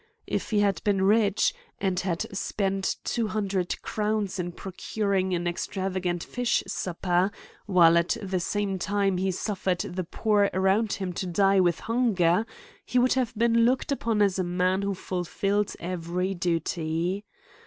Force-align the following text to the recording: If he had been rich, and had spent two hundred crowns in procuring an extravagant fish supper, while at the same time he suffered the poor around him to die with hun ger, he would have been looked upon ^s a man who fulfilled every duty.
If 0.25 0.49
he 0.49 0.61
had 0.61 0.83
been 0.83 1.03
rich, 1.03 1.53
and 1.79 1.99
had 1.99 2.25
spent 2.35 2.95
two 3.03 3.27
hundred 3.27 3.79
crowns 3.83 4.39
in 4.39 4.51
procuring 4.51 5.35
an 5.35 5.45
extravagant 5.45 6.23
fish 6.23 6.63
supper, 6.65 7.29
while 7.67 7.99
at 7.99 8.17
the 8.19 8.39
same 8.39 8.79
time 8.79 9.17
he 9.19 9.29
suffered 9.29 9.81
the 9.81 10.03
poor 10.03 10.49
around 10.55 10.93
him 10.93 11.13
to 11.13 11.27
die 11.27 11.59
with 11.59 11.81
hun 11.81 12.15
ger, 12.15 12.47
he 12.83 12.97
would 12.97 13.13
have 13.13 13.37
been 13.37 13.63
looked 13.63 13.91
upon 13.91 14.17
^s 14.17 14.39
a 14.39 14.43
man 14.43 14.81
who 14.81 14.95
fulfilled 14.95 15.75
every 15.79 16.33
duty. 16.33 17.23